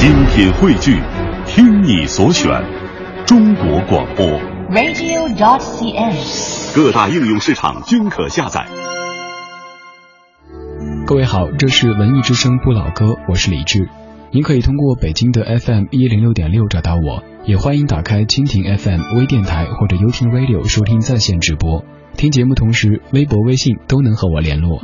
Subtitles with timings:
[0.00, 0.98] 精品汇聚，
[1.46, 2.50] 听你所选，
[3.26, 4.26] 中国广播。
[4.70, 6.74] radio.dot.cn，。
[6.74, 8.66] 各大应用市场均可下载。
[11.06, 13.90] 各位好，这是文艺之声不老歌，我是李志。
[14.32, 21.84] 您可以通过北京的 FM 一零六点六找到我，也欢迎打开蜻蜓 FM 微电台或者优听 Radio 收听在线直播。
[22.16, 24.80] 听节目同时，微博、微信都能和我联络。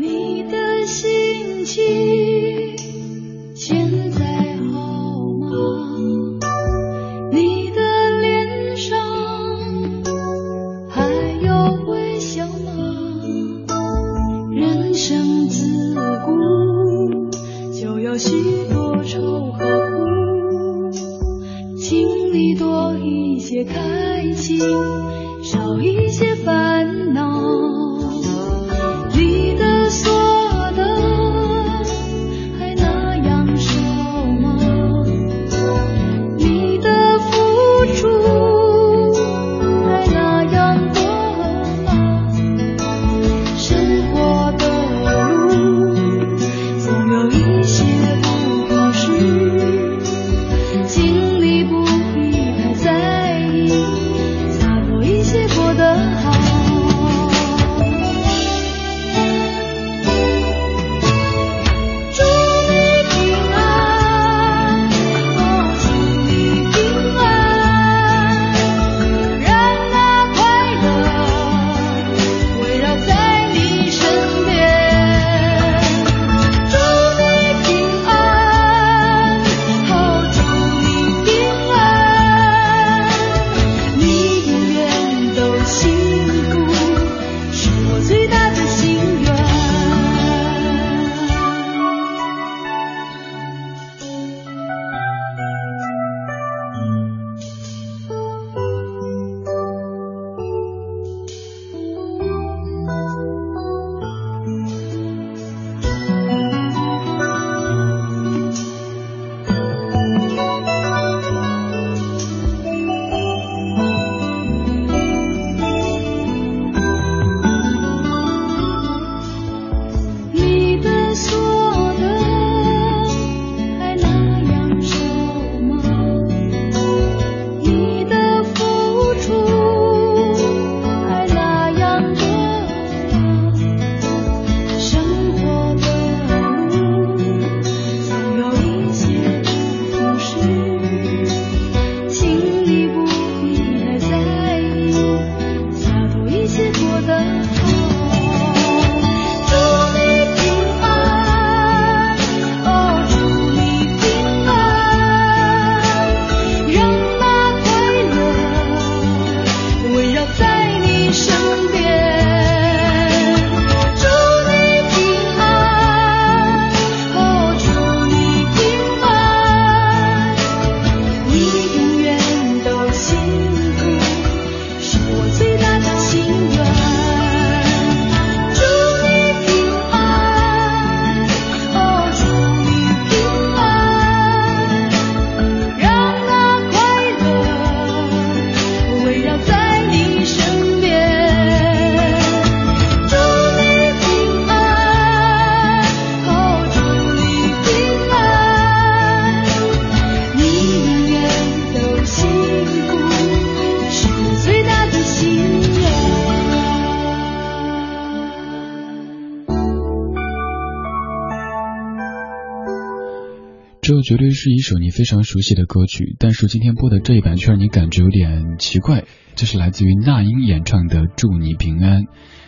[214.06, 219.02] 绝对是一首你非常熟悉的歌曲，但是今天播的这一版却让你感觉有点奇怪。
[219.34, 222.02] 这是来自于那英演唱的《祝你平安》。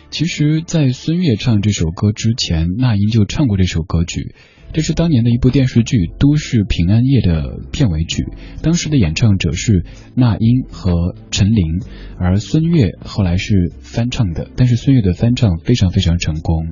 [0.09, 4.35] 其实，在孙悦唱这首歌之前，那英就唱过这首歌曲。
[4.71, 8.23] 这是当年的一部电视剧《都市平安夜》的片尾曲，
[8.63, 9.83] 当时的演唱者是
[10.15, 11.81] 那英和陈琳，
[12.17, 16.67] 而孙悦后来是翻唱的，但是孙悦的翻唱非常非常成功。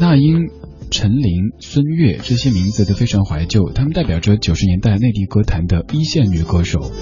[0.00, 0.48] 那英、
[0.92, 6.92] 陈琳、孙悦这些名字都非常怀旧，他们代表着九十年代内地歌坛的一线女歌手。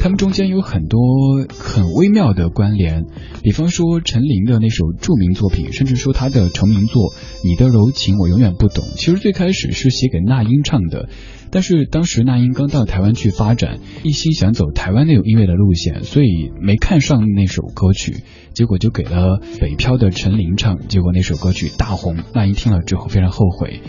[0.00, 0.98] 他们中间有很多
[1.46, 3.04] 很微妙的关联，
[3.42, 7.12] 比方说陈琳的那首著名作品，甚至说她的成名作
[7.44, 11.10] 《你的柔情我永远不懂》，其实最开始是写给那英唱的。
[11.50, 18.22] 但是当时那英刚到台湾去发展，一心想走台湾那种音乐的路线，所以没看上那首歌曲，
[18.54, 23.80] 结果就给了北漂的陈琳唱，结果那首歌曲大红，那英听了之后非常后悔，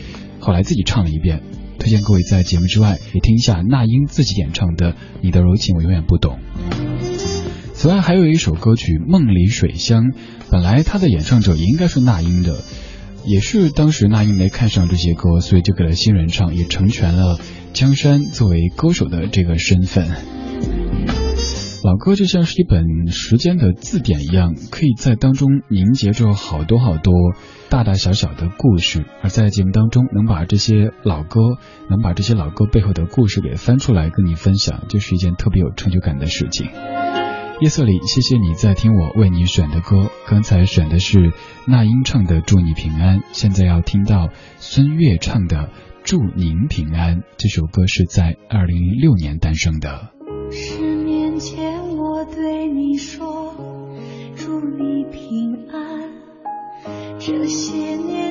[0.42, 1.42] 后来自己唱了一遍。
[1.82, 6.38] 推荐各位在节目之外也听一下那英自己演唱的《你的柔情我永远不懂》。
[7.74, 10.04] 此外，还有一首歌曲《梦里水乡》，
[10.52, 12.60] 本来它的演唱者也应该是那英的，
[13.26, 17.40] 也是当时那英没看上这些歌，所以就给了新人唱，也成全了
[17.74, 20.08] 江山作为歌手的这个身份。
[21.84, 27.14] 老歌就像是一本时间的字典一样，可以在当中凝结着好多好多
[27.70, 31.40] 大大小小的故事，而在节目当中能把这些老歌，
[31.90, 36.68] 能把这些老歌背后的故事给翻出来跟你分享，就是一件特别有成就感的事情。
[37.62, 40.10] 夜色里，谢谢你在听我为你选的歌。
[40.28, 41.32] 刚才选的是
[41.66, 45.58] 那英唱的《祝你平安》，现在要听到孙悦唱的
[46.04, 47.18] 《祝您平安》。
[47.38, 50.12] 这首歌是在二零零六年诞生的。
[50.52, 51.71] 十年前
[57.24, 58.31] 这些年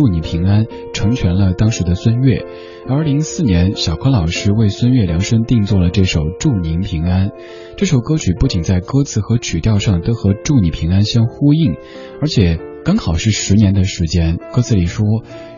[0.00, 0.64] 祝你平安》，
[0.94, 2.42] 成全了当时的孙悦。
[2.88, 7.28] 而零四年，小柯老师为孙悦量身定做了这首《祝您平安》。
[7.76, 11.74] 这首歌曲不仅在歌词和曲调上都和“祝你平安”相呼应，
[12.22, 14.38] 而且刚好是十年的时间。
[14.54, 15.04] 歌词里说：“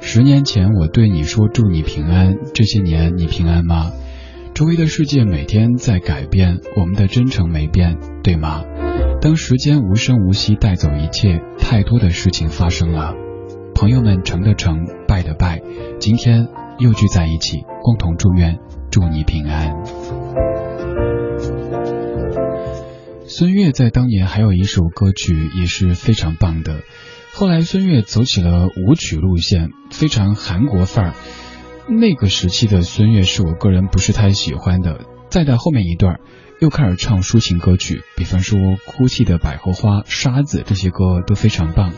[0.03, 3.93] 十年前我对你说祝你平安，这些年你平安吗？”
[4.55, 8.65] 周围的世界每天在改变，我们的真诚没变，对吗？
[9.21, 13.15] 当时间无声无息带走一切，太多的事情发生了。
[13.83, 15.61] 朋友们成的成，败的败，
[15.99, 16.47] 今天
[16.79, 18.61] 又聚在一起，共同祝愿，
[18.93, 19.75] 祝你平安。
[23.27, 26.83] 孙悦在当年还有一首歌曲也是非常棒的。
[27.35, 31.15] 后来孙悦走起了舞曲路线，非常韩国范儿。
[31.89, 35.01] 那个时期的孙悦是我个人不是太喜欢的。
[35.29, 36.21] 再到后面一段，
[36.61, 41.93] 又开始唱抒情歌曲，比方说《哭泣的百合花》《沙子》这些歌都非常棒。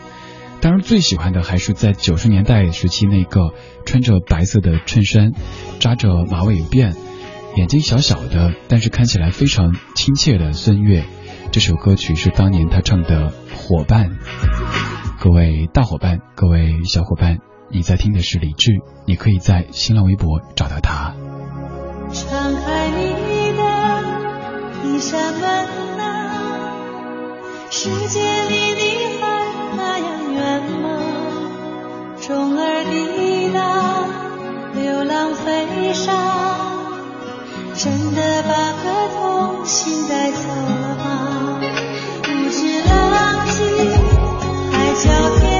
[0.65, 3.53] 当然最喜欢的还是在九十年代时期那个
[3.85, 5.31] 穿着白色的衬衫、
[5.79, 6.95] 扎着马尾辫、
[7.55, 11.05] 眼睛小小的，但是看起来非常亲切的孙悦。
[11.51, 14.09] 这首歌曲是当年他唱的《伙伴》。
[15.19, 17.37] 各位大伙伴，各位小伙伴，
[17.69, 18.71] 你在听的是李志，
[19.05, 21.13] 你可以在新浪微博找到他。
[22.11, 22.27] 敞
[22.65, 23.13] 开你
[23.55, 28.19] 的一扇门啊，世界
[28.49, 29.04] 离你
[32.25, 33.59] 虫儿滴答，
[34.73, 36.11] 流浪飞沙，
[37.75, 38.49] 真的把
[38.81, 41.61] 颗童心带走了吗？
[42.23, 43.61] 不知浪迹。
[44.71, 45.05] 海角
[45.37, 45.54] 天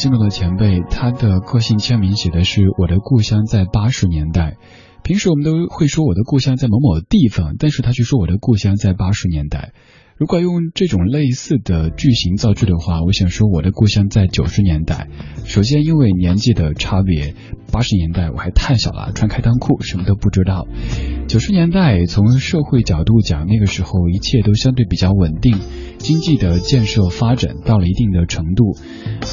[0.00, 4.56] 敬重的前辈，他的个性签名写的是“我的故乡在八十年代”。
[5.04, 9.72] 平时我们都会说我的故乡在某某地方，但是他却说我的故乡在八十年代。
[10.20, 15.08] 如果用这种类似的句型造句的话，我想说我的故乡在九十年代。
[15.46, 17.34] 首先因为年纪的差别，
[17.72, 20.68] 八十年代我还太小了，穿开裆裤，什么都不知道。
[21.26, 25.56] 九十年代从社会角度讲，那个时候一切都相对比较稳定，
[25.96, 28.76] 经济的建设发展到了一定的程度，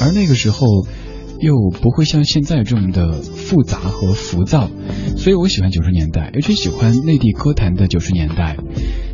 [0.00, 0.66] 而那个时候。
[1.40, 4.68] 又不会像现在这么的复杂和浮躁，
[5.16, 8.56] 所以我喜欢九十年代，尤其喜欢内地歌坛的九十年代。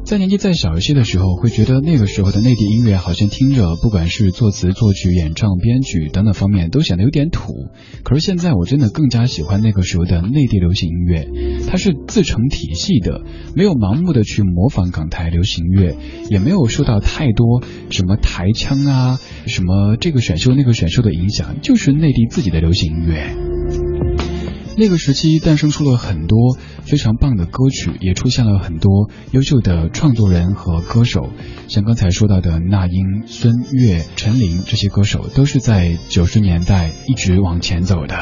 [0.05, 7.71] 在年纪再小一些的时候，会觉得那个时候的内地音乐好像听着，不管是作词、作曲、演唱、编曲等等方面，都显得有点土。
[8.03, 11.27] 可是现在，我真的更加喜欢那个时候的内地流行音乐，
[11.67, 13.23] 它是自成体系的，
[13.57, 15.97] 没有盲目的去模仿港台流行乐，
[16.29, 24.34] 也没有受到太多什么台腔啊、什么这个选秀那个选秀的影响，就是内地自己的流行音乐。
[24.77, 31.31] 那个时期诞生出了很多非常棒的歌曲，也出现了很多优秀的创作人和歌手，
[31.69, 38.17] 像刚才说到的那英、孙悦、陈琳这些歌手，都是在九十年代一直往前走的。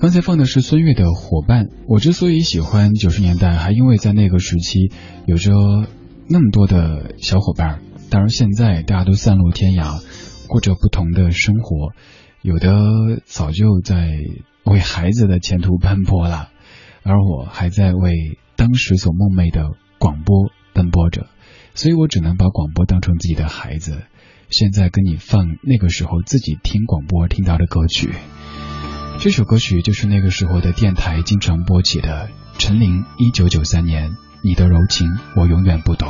[0.00, 4.90] 刚才放的是孙悦的《伙伴》，我之所以喜欢九十年代，还因为在那个时期
[5.26, 5.52] 有着
[6.28, 7.78] 那么多的小伙伴。
[8.10, 10.02] 当然，现在大家都散落天涯，
[10.48, 11.92] 过着不同的生活。
[12.42, 14.18] 有的早就在
[14.64, 16.48] 为孩子的前途奔波了，
[17.04, 21.28] 而我还在为当时所梦寐的广播奔波着，
[21.74, 24.02] 所以我只能把广播当成自己的孩子。
[24.50, 28.10] 现在跟你放那个时候自己听广播听到的歌曲，
[29.20, 34.10] 这首歌曲就是那个时候的电台经常播起的陈琳一九九三年
[34.42, 36.08] 《你的柔情我永远不懂》。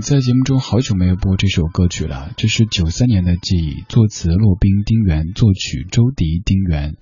[0.00, 6.94] 在节目中好久没有播这首歌曲了，这是九三年的记忆，作词骆宾、丁原，作曲周迪、丁原。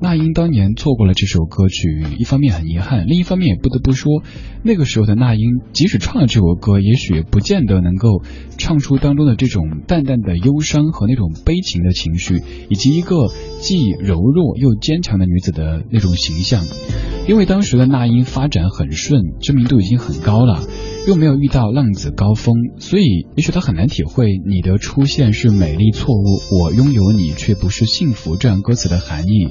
[0.00, 4.22] 那英当年错过了这首歌曲，一方面很遗憾，另一方面也不得不说，
[4.62, 5.40] 那个时候的那英
[5.72, 8.22] 即使唱了这首歌，也许不见得能够
[8.56, 13.28] 唱出当中的这种淡淡的忧伤和那种悲情的情绪，以及一个
[13.60, 16.64] 既柔弱又坚强的女子的那种形象。
[17.28, 20.60] 因为当时的那英发展很顺，知名度已经很高了，
[21.06, 29.48] 又没有遇到浪子高峰，所以也许他很难体会“你的出现是美丽错误，我拥有你却不是幸福”这样歌词的含义。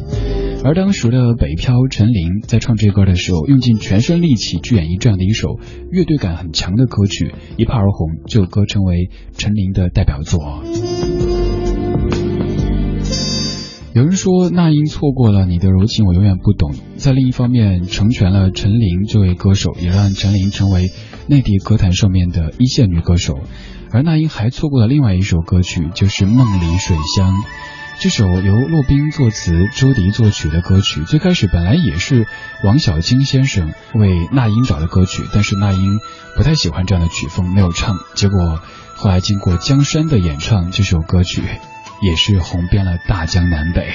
[0.64, 5.60] 而当时的北漂陈琳在唱这歌的时候，用尽全身力气去演绎这样的一首
[5.92, 11.41] 乐队感很强的歌曲，一炮而红，这首歌成为陈琳的代表作。
[13.94, 16.74] 有人说那英错过了你的柔情，我永远不懂。
[16.96, 20.94] 在另一方面，成全了陈琳这位歌手，也让陈琳成为
[21.28, 23.40] 内地歌坛上面的一线女歌手。
[23.92, 27.34] 而那英还错过了另外一首歌曲，就是《梦里水乡》。
[28.00, 32.26] 这首由骆宾作词、周迪作曲的歌曲，最开始本来也是
[32.64, 36.00] 王小金先生为那英找的歌曲，但是那英
[36.38, 37.98] 不太喜欢这样的曲风，没有唱。
[38.16, 38.62] 结果
[38.96, 41.42] 后来经过江山的演唱，这首歌曲。
[42.02, 43.90] 也是红遍了大江南北。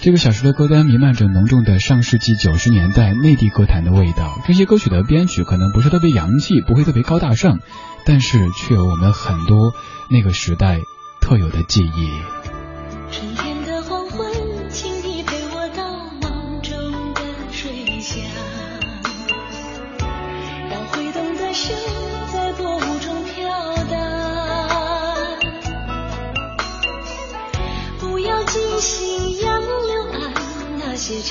[0.00, 4.38] 这个小时的歌单弥漫着浓重的上世纪九十年代内地歌坛的味道。
[4.46, 7.60] 这些歌曲的编曲可能不是特别洋气，不会特别高大上，
[8.04, 9.72] 但是却有我们很多
[10.10, 10.80] 那个时代
[11.20, 13.53] 特有的记忆。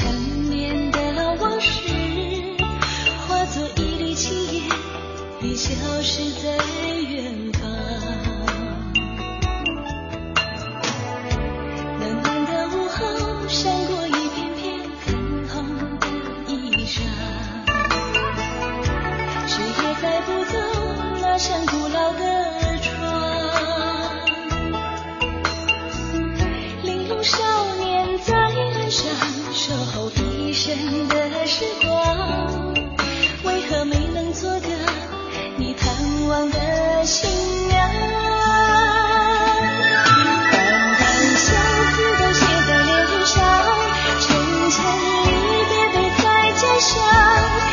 [0.04, 1.00] 陈年的
[1.40, 1.80] 往事，
[3.26, 4.64] 化作一缕青烟，
[5.42, 6.58] 已消失在
[7.10, 7.62] 远方。
[12.00, 15.64] 暖暖的午后，闪过一片片粉红
[16.02, 16.06] 的
[16.52, 17.00] 衣裳，
[19.48, 20.60] 谁也带不走
[21.22, 22.92] 那扇古老的窗。
[26.84, 27.38] 玲珑少
[27.78, 29.43] 年在岸上。
[29.56, 32.74] 守候一生的时光
[33.44, 34.68] 为何没能做个
[35.58, 37.30] 你盼望的新
[37.68, 37.78] 娘
[40.52, 40.58] 淡
[40.98, 41.06] 淡
[41.38, 43.38] 相思都写在脸上
[44.22, 44.26] 沉
[44.72, 44.84] 沉
[45.22, 47.73] 离别背在肩上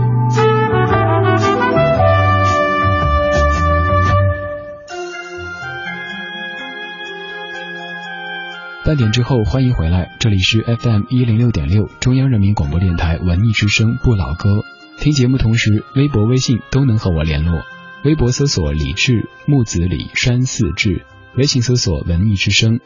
[8.91, 14.65] 半点之后，欢迎回来，这里是 FM 一零六点六，中央人民广播电台文艺之声不老歌。
[14.97, 17.61] 听节目同时，微博、微信都能和我联络。
[18.03, 21.05] 微博搜索李志木子李山四志，
[21.37, 22.81] 微信搜索文艺之声。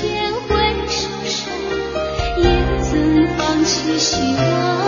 [0.00, 0.54] 间会
[0.86, 1.50] 受伤，
[2.36, 2.44] 也
[2.84, 4.87] 曾放弃希望。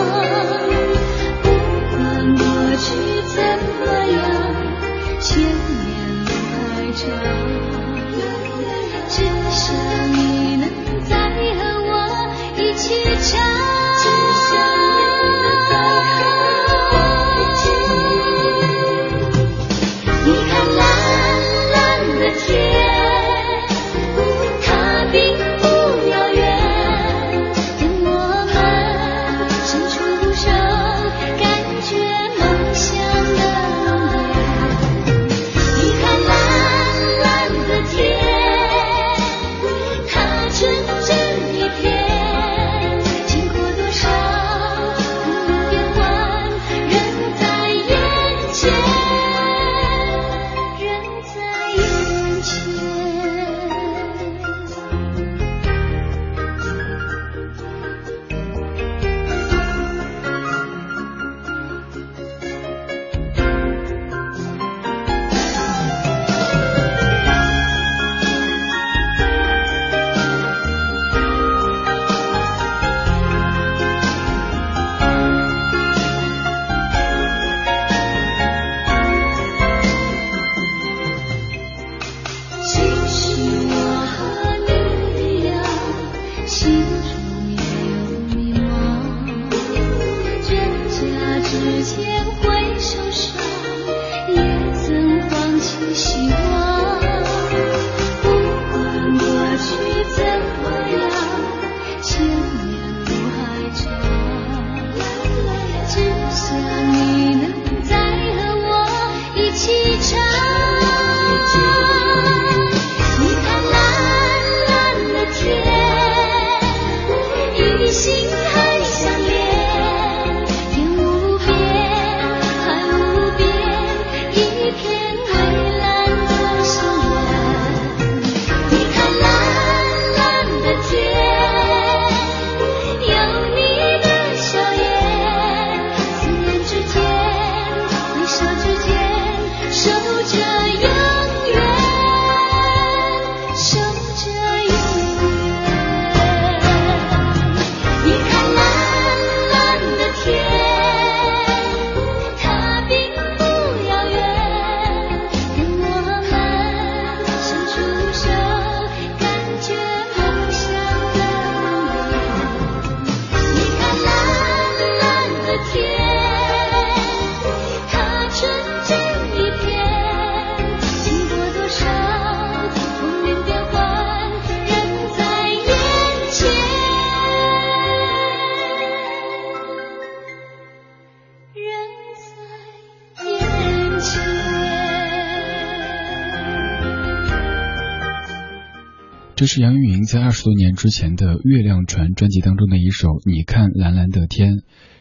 [189.41, 194.57] 这是杨钰莹在二十多年之前的《月亮船》专辑当中的一首《你看蓝蓝的天》。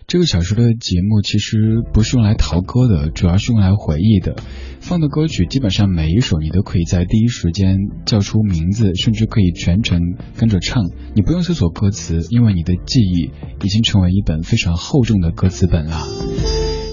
[0.06, 4.36] 这个小时的节目其实不是用来淘歌的，主要是用来回忆的。
[4.80, 7.76] 放的歌曲基本上每一首你都可以在第一时间
[8.06, 10.00] 叫出名字，甚至可以全程
[10.38, 10.84] 跟着唱。
[11.14, 13.30] 你不用搜索歌词，因为你的记忆
[13.62, 16.08] 已经成为一本非常厚重的歌词本了。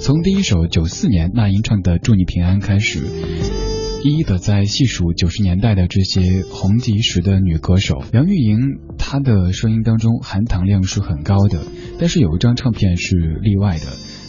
[0.02, 3.77] 从第一首九四年那英唱的《祝你平安》开始。
[4.04, 8.58] 一一的在细数九十年代的这些红极时的女歌手，杨钰莹
[8.98, 11.60] 她的声音当中含糖量是很高的，
[12.00, 13.86] 但是有一张唱片是例外的，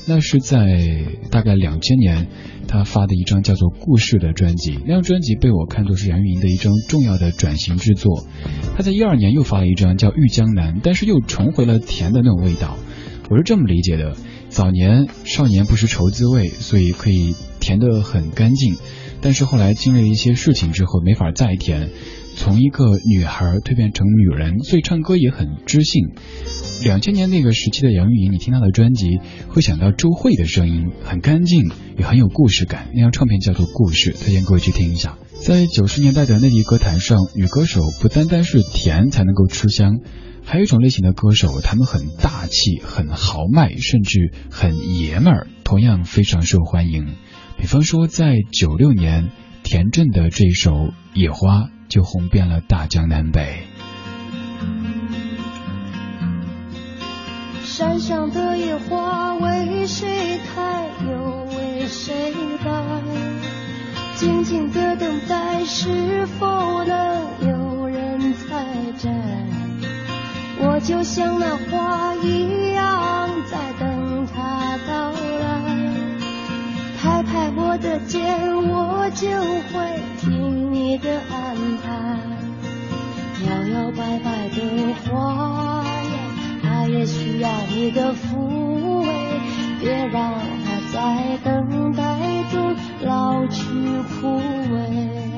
[0.07, 2.29] 那是在大概两千年
[2.67, 8.27] 她发的一张叫做《故事》的专辑，那张专辑被我看作是杨钰莹的一张重要的转型之作。
[8.75, 12.79] 她在一二年又发了一张叫《玉江南》，但是又重回了甜的那种味道，
[13.31, 14.17] 我是这么理解的：
[14.49, 18.77] 早年少年不识愁滋味，所以可以甜得很干净。
[19.21, 21.91] 但是后来经历了一些事情之后，没法再甜，
[22.37, 26.11] 从一个女孩蜕变成女人，所以唱歌也很知性。
[26.85, 32.89] 两千年那个时期的杨钰莹，你听她的专辑会想到周蕙的声音，很干净，也很有故事感。
[32.95, 35.19] 那张唱片叫做《故事》，推荐各位去听一下。
[35.41, 39.99] 在九十年代的内地歌坛上，女歌手不单单是甜才能够吃香，
[40.45, 47.15] 还有一种类型的歌手，他们很大气、很豪迈，甚至很爷们儿，同样非常受欢迎。
[47.59, 49.31] 比方说，在九六年，
[49.63, 50.71] 田震的这一首
[51.13, 53.65] 《野花》就红遍了大江南北。
[57.65, 62.33] 山上的野花为谁开，又为谁
[62.65, 63.03] 败？
[64.15, 68.65] 静静的等待，是否能有人采
[68.97, 69.11] 摘？
[70.61, 75.78] 我就像那花一样，在等它到来。
[77.29, 78.25] 拍我的肩，
[78.57, 79.29] 我就
[79.69, 81.87] 会听你的安排。
[83.47, 84.57] 摇摇摆摆的
[85.05, 86.11] 花呀，
[86.63, 89.07] 它也需要你的抚慰，
[89.79, 90.33] 别让
[90.65, 92.03] 它在等待
[92.51, 93.63] 中老去
[94.21, 94.41] 枯
[94.75, 95.38] 萎。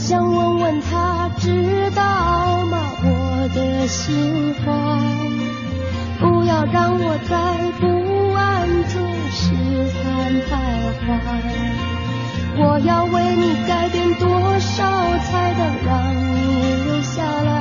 [0.00, 2.02] 想问问他，知道
[2.66, 2.78] 吗？
[3.04, 4.72] 我的心怀，
[6.18, 7.36] 不要让我在
[7.78, 8.94] 不安中
[9.30, 9.52] 试
[10.00, 10.02] 探
[10.48, 10.50] 徘
[11.04, 11.06] 徊。
[12.56, 14.82] 我要为你改变多少，
[15.18, 16.40] 才能让你
[16.86, 17.52] 留下来？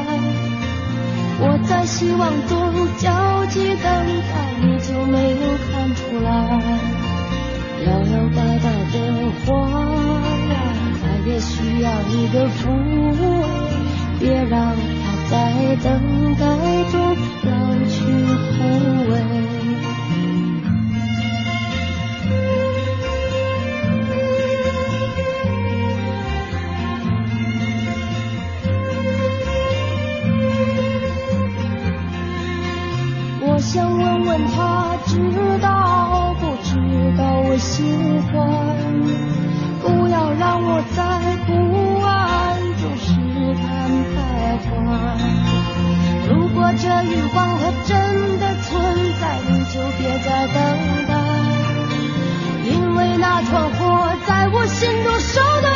[1.41, 3.83] 我在希望中焦急等
[4.31, 6.29] 待，你就没有看出来？
[7.85, 8.95] 摇摇摆摆的
[9.45, 9.47] 花，
[11.29, 12.71] 也需要你的抚
[13.11, 13.21] 慰，
[14.19, 15.35] 别让他在
[15.83, 16.43] 等待
[16.91, 17.49] 中老
[17.87, 18.01] 去
[18.49, 18.57] 枯
[19.11, 19.13] 萎。
[33.41, 35.13] 我想问问他，知
[35.61, 36.73] 道不知
[37.17, 37.83] 道我喜
[38.33, 39.38] 欢？
[39.89, 41.01] 不要让我在
[41.47, 41.49] 不
[42.05, 43.09] 安中试
[43.55, 43.65] 探
[44.13, 44.17] 徘
[44.61, 44.69] 徊。
[46.29, 47.89] 如果这欲望它真
[48.39, 48.69] 的存
[49.19, 50.57] 在，你就别再等
[51.07, 51.11] 待，
[52.69, 55.67] 因为那团火在我心中烧得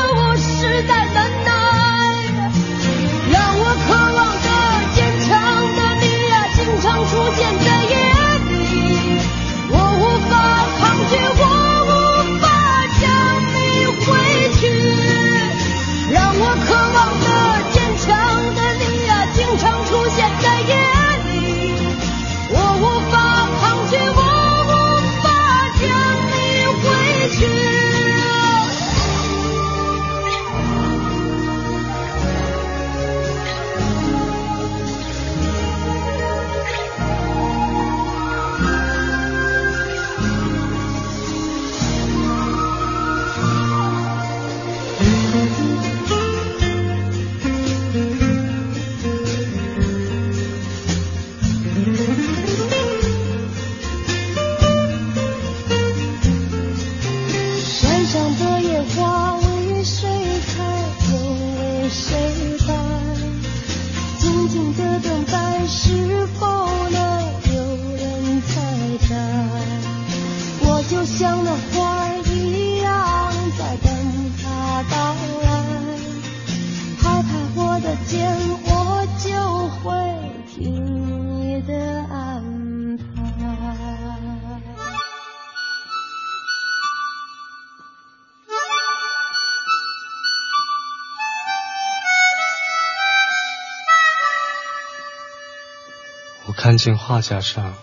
[96.63, 97.75] 看见画架上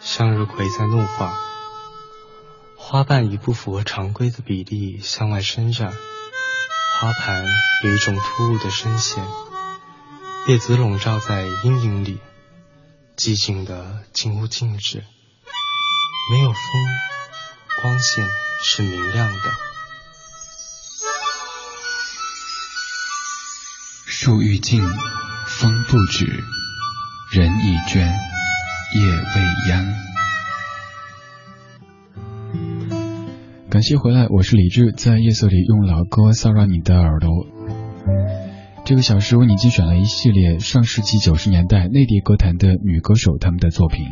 [0.00, 1.32] 向日葵在怒放，
[2.76, 7.44] 花瓣以不符合常规的比例向外伸展，花盘
[7.84, 9.24] 有一种突兀的深陷，
[10.48, 12.18] 叶子笼罩在阴影里，
[13.16, 15.04] 寂静的近乎静止，
[16.32, 16.60] 没有风，
[17.80, 18.28] 光线
[18.64, 19.40] 是明亮的。
[24.04, 24.84] 树欲静，
[25.46, 26.42] 风不止，
[27.36, 29.84] 人已倦，夜未央。
[33.68, 37.28] 感谢回来，我是李志，在夜色里用老歌骚扰你的耳朵。
[38.86, 44.06] 这个小时为你精选了一系列上世纪九十年代内地歌坛的女歌手她们的作品。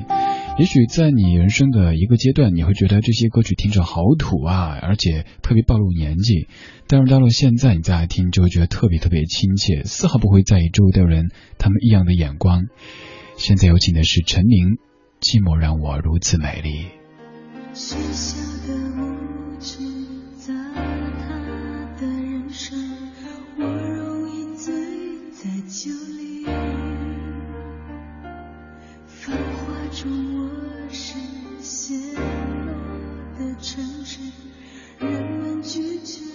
[0.59, 6.47] 也许在你人生的一个阶段，你会觉得这些歌曲听着好土啊，而且特别暴露年纪。
[6.87, 12.65] 但是到了现在，你再来听，就会觉得特别特别亲切，丝毫不会在意周围的人他们异样的眼光。
[13.37, 14.79] 现在有请的是陈明
[15.21, 16.87] 寂寞让我如此美丽。
[17.75, 18.37] 喧嚣
[18.69, 19.79] 的无知
[20.39, 22.79] 在他的人生
[23.59, 24.73] 我容易醉
[25.33, 26.45] 在酒里
[29.07, 30.09] 繁华中
[30.39, 30.49] 我
[30.91, 31.19] 是
[31.61, 32.73] 陷落
[33.37, 34.21] 的城市
[35.01, 35.11] 人
[35.41, 36.34] 们拒绝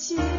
[0.00, 0.29] 七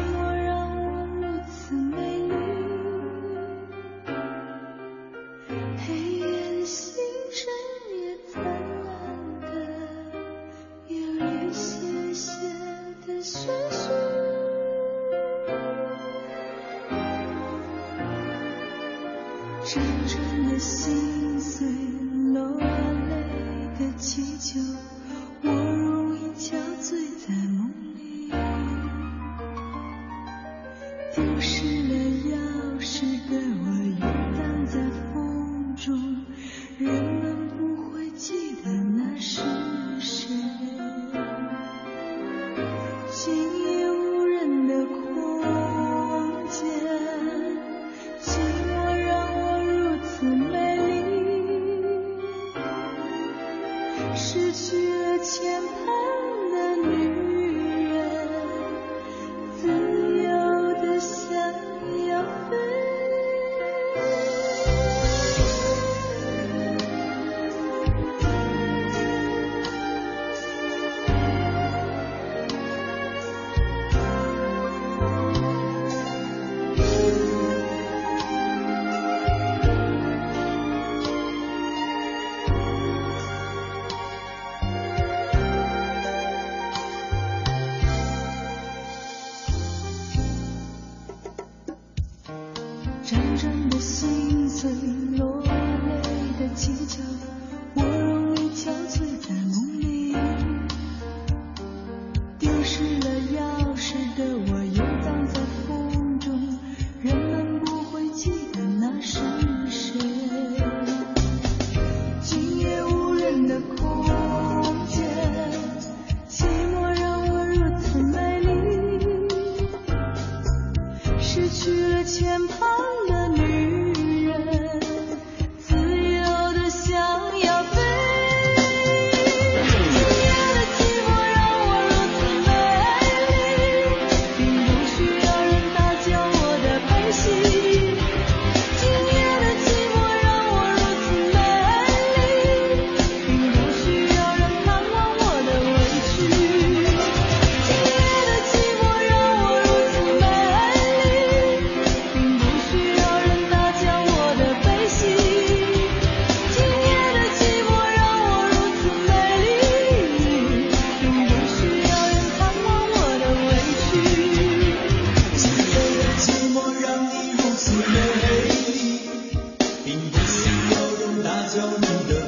[171.94, 172.21] wonder.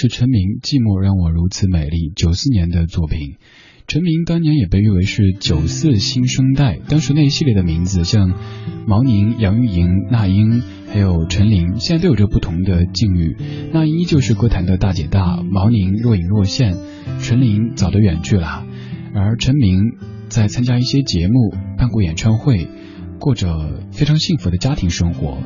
[0.00, 2.12] 是陈明寂寞让我如此美丽。
[2.14, 3.34] 九四年的作品。
[3.88, 6.78] 陈明当年也被誉为是九四新生代。
[6.88, 8.32] 当时那一系列的名字像
[8.86, 13.36] 毛宁杨钰莹那英还有陈琳现在都有着不同的境遇。
[13.72, 16.76] 那英依旧是歌坛的大姐大毛宁若隐若现。
[17.20, 18.64] 陈琳早都远去了。
[19.16, 19.96] 而陈明
[20.28, 22.68] 在参加一些节目办过演唱会
[23.18, 25.38] 过着非常幸福的家庭生活。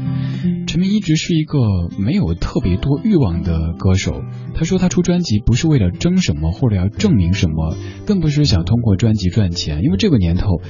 [0.66, 1.59] 陈明一直是一个
[1.99, 4.23] 没有特别多欲望的歌手。
[4.55, 10.61] 他说他出专辑不是为了争什么或者要证明什么，更不是想通过专辑赚钱，因为这个年头。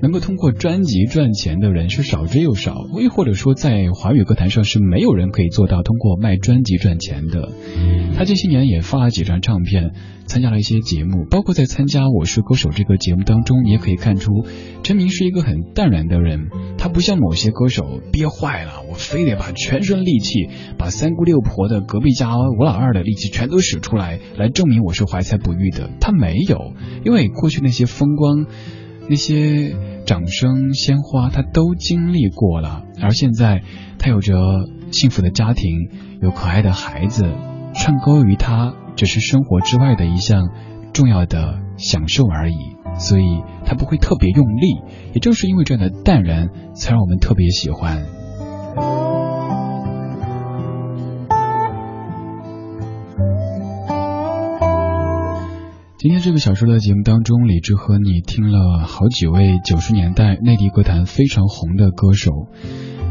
[0.00, 7.48] 能够通过专辑赚钱的人是少之又少，又或者说在华语歌坛上是没有人可以做到通过卖专辑赚钱的。
[8.16, 9.92] 他这些年也发了几张唱片，
[10.26, 14.46] 参加了一些节目，包括在参加《我是歌手》这个节目当中，你也可以看出
[14.84, 16.48] 陈明是一个很淡然的人。
[16.78, 25.90] 他不像某些歌手憋坏了，我非得把全身力气，把三姑六婆的隔壁家吴老二的力气全都使出来，来证明我是怀才不遇的。
[26.00, 26.72] 他没有，
[27.04, 28.46] 因为过去那些风光。
[29.08, 33.62] 那些掌声、鲜花，他都经历过了，而现在
[33.98, 34.34] 他有着
[34.90, 35.88] 幸福的家庭，
[36.20, 37.24] 有可爱的孩子，
[37.74, 40.48] 唱歌于他只是生活之外的一项
[40.92, 42.56] 重要的享受而已，
[42.98, 44.76] 所以他不会特别用力。
[45.14, 48.04] 也正是因为这样的淡然，才让我们特别喜欢。
[55.98, 62.46] 今天这个小说的节目当中，李志和你听了好几位九十年代内地歌坛非常红的歌手，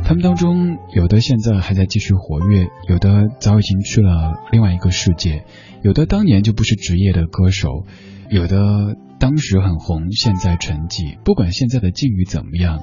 [0.05, 5.43] 他们当中有的现在还在继续活跃，有的早已经去了另外一个世界，
[5.83, 7.83] 有的当年就不是职业的歌手，
[8.29, 11.19] 有的当时很红，现在沉寂。
[11.25, 12.79] 不管现在的境遇怎么样，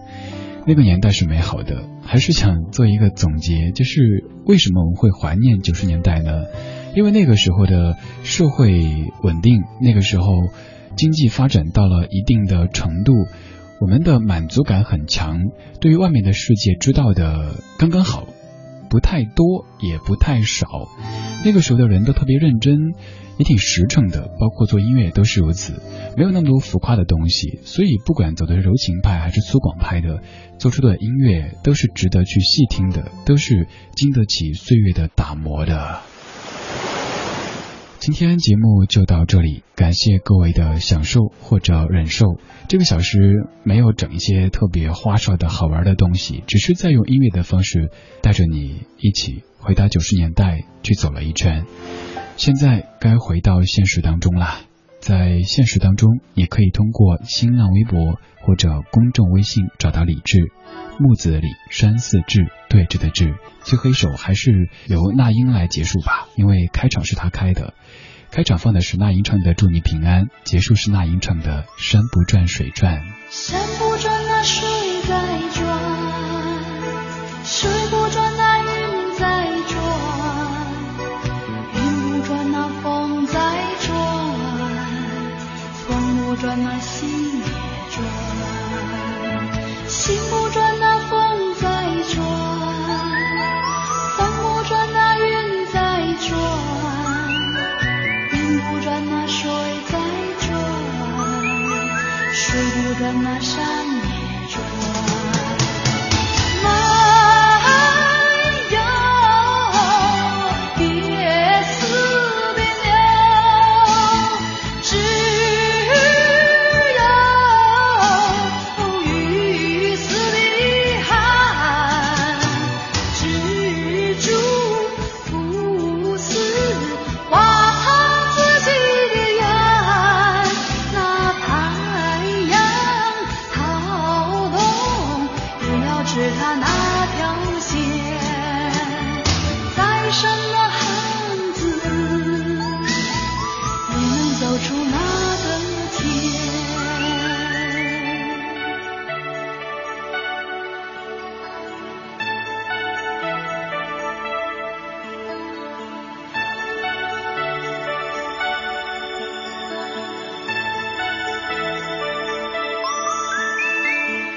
[0.67, 1.89] 那个年代是美好的。
[2.03, 6.45] 还是想做一个总结，就是为什么我们会怀念九十年代呢？
[6.95, 10.27] 因为那个时候的社会稳定，那个时候
[10.97, 13.13] 经济发展到了一定的程度，
[13.81, 15.39] 我们的满足感很强，
[15.81, 18.29] 对于外面的世界知道的刚刚好，
[18.89, 20.67] 不太多也不太少。
[21.45, 22.95] 那个时候的人都特别认真，
[23.39, 25.83] 也挺实诚的，包括做音乐都是如此，
[26.17, 27.59] 没有那么多浮夸的东西。
[27.65, 30.23] 所以不管走的是柔情派还是粗犷派的，
[30.59, 33.67] 做出的音乐都是值得去细听的，都是
[33.97, 36.01] 经得起岁月的打磨的。
[38.05, 42.39] 今天节目就到这里，感谢各位的享受或者忍受。
[42.69, 47.91] 这个小时没有整一些特别花哨的好玩的东西，只是在用音乐的方式
[48.21, 51.65] 带着你一起回到九十年代去走了一圈。
[52.37, 54.49] 现在该回到现实当中了，
[55.01, 60.53] 在现实当中，你可以通过新浪微博或者公众微信找到李志，
[60.99, 63.35] 木子李山寺志对峙的志。
[63.63, 67.75] 最后一首还是由那英来结束吧，因为开场是他开的。
[68.31, 73.01] 开场放的是那英唱的《祝你平安》，结束是那英唱的《山不转水转》。
[73.31, 74.69] 山不转那水
[75.03, 75.64] 在转，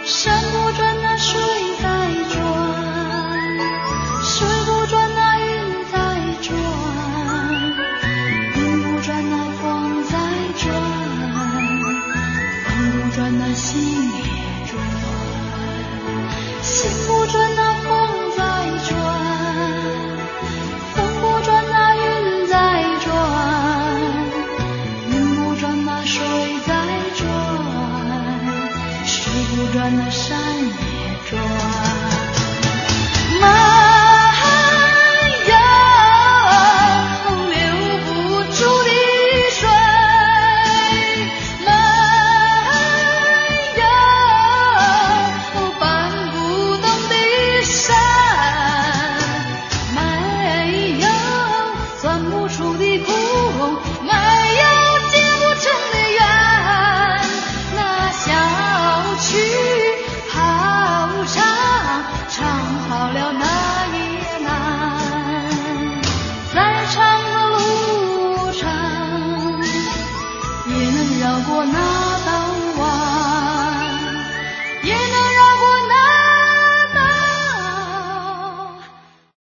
[0.08, 0.37] 山